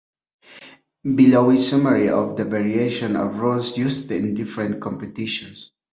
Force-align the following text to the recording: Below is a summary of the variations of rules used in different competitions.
Below 1.13 1.51
is 1.51 1.67
a 1.67 1.77
summary 1.77 2.09
of 2.09 2.35
the 2.35 2.45
variations 2.45 3.15
of 3.15 3.37
rules 3.37 3.77
used 3.77 4.09
in 4.11 4.33
different 4.33 4.81
competitions. 4.81 5.73